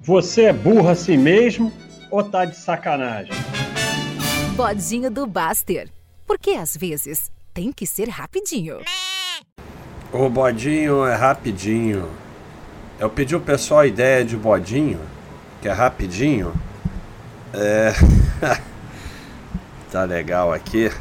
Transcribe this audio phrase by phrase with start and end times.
[0.00, 1.72] Você é burro assim mesmo
[2.08, 3.32] ou tá de sacanagem?
[4.54, 5.88] Bodinho do Baster.
[6.24, 8.78] Porque às vezes tem que ser rapidinho.
[10.12, 12.08] O bodinho é rapidinho.
[12.98, 15.00] Eu pedi o pessoal a ideia de bodinho,
[15.60, 16.54] que é rapidinho.
[17.52, 17.92] É.
[19.90, 20.92] tá legal aqui.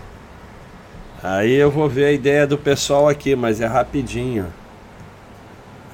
[1.21, 4.51] Aí eu vou ver a ideia do pessoal aqui, mas é rapidinho.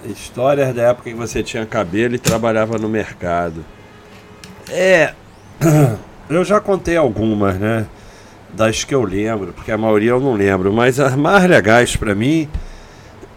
[0.06, 3.64] Histórias da época que você tinha cabelo e trabalhava no mercado.
[4.70, 5.14] É.
[6.30, 7.86] Eu já contei algumas, né?
[8.54, 10.72] Das que eu lembro, porque a maioria eu não lembro.
[10.72, 12.48] Mas as mais legais para mim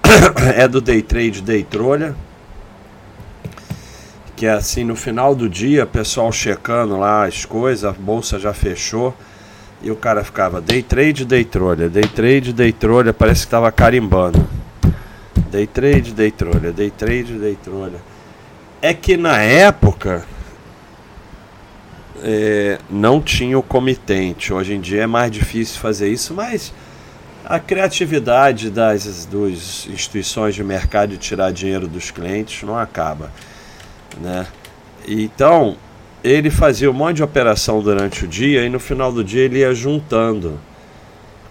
[0.54, 2.14] é do Day Trade Day Trolha.
[4.36, 8.52] Que é assim, no final do dia, pessoal checando lá as coisas, a bolsa já
[8.52, 9.14] fechou.
[9.82, 13.70] E o cara ficava day trade, day trolha, day trade, day trolha, parece que tava
[13.72, 14.55] carimbando.
[15.50, 18.00] Day trade, day trolha, day trade, day trolha.
[18.82, 20.24] É que na época
[22.22, 24.52] é, não tinha o comitente.
[24.52, 26.72] Hoje em dia é mais difícil fazer isso, mas
[27.44, 33.30] a criatividade das, das instituições de mercado de tirar dinheiro dos clientes não acaba.
[34.20, 34.46] Né?
[35.06, 35.76] Então,
[36.24, 39.60] ele fazia um monte de operação durante o dia e no final do dia ele
[39.60, 40.58] ia juntando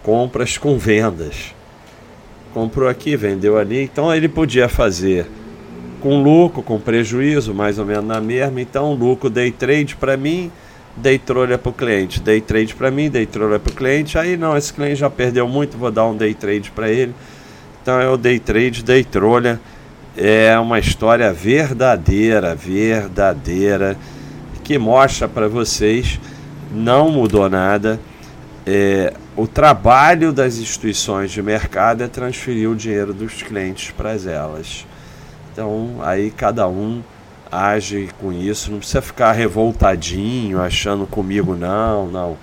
[0.04, 1.56] compras com vendas.
[2.56, 5.28] Comprou aqui, vendeu ali, então ele podia fazer
[6.00, 8.62] com lucro, com prejuízo, mais ou menos na mesma.
[8.62, 10.50] Então, lucro day trade para mim,
[10.96, 12.22] day trolha para o cliente.
[12.22, 14.18] Day trade para mim, day trolha para o cliente.
[14.18, 17.14] Aí não, esse cliente já perdeu muito, vou dar um day trade para ele.
[17.82, 19.60] Então é o day trade, day trolha.
[20.16, 23.98] É uma história verdadeira, verdadeira
[24.64, 26.22] que mostra para vocês
[26.72, 28.00] não mudou nada.
[28.68, 34.88] É, o trabalho das instituições de mercado é transferir o dinheiro dos clientes para elas.
[35.52, 37.04] Então, aí cada um
[37.52, 42.38] age com isso, não precisa ficar revoltadinho, achando comigo, não, não.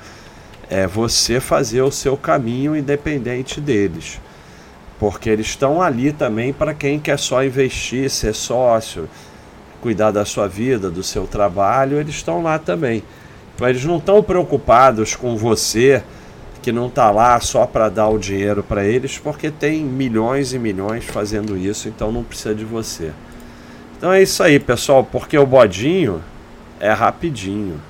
[0.70, 4.21] É você fazer o seu caminho independente deles.
[4.99, 9.09] Porque eles estão ali também para quem quer só investir, ser sócio,
[9.81, 13.03] cuidar da sua vida, do seu trabalho, eles estão lá também.
[13.62, 16.03] Mas eles não estão preocupados com você
[16.61, 20.59] que não está lá só para dar o dinheiro para eles, porque tem milhões e
[20.59, 23.12] milhões fazendo isso, então não precisa de você.
[23.97, 26.21] Então é isso aí, pessoal, porque o bodinho
[26.81, 27.81] é rapidinho.